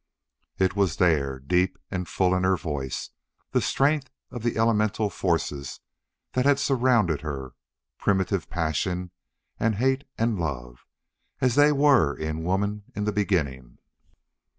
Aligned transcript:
It 0.57 0.75
was 0.75 0.95
there, 0.95 1.37
deep 1.37 1.77
and 1.91 2.07
full 2.07 2.33
in 2.33 2.41
her 2.43 2.57
voice, 2.57 3.11
the 3.51 3.61
strength 3.61 4.09
of 4.31 4.41
the 4.41 4.57
elemental 4.57 5.11
forces 5.11 5.79
that 6.33 6.43
had 6.43 6.57
surrounded 6.57 7.21
her, 7.21 7.53
primitive 7.99 8.49
passion 8.49 9.11
and 9.59 9.75
hate 9.75 10.05
and 10.17 10.39
love, 10.39 10.87
as 11.39 11.53
they 11.53 11.71
were 11.71 12.15
in 12.17 12.43
woman 12.43 12.85
in 12.95 13.03
the 13.03 13.11
beginning. 13.13 13.77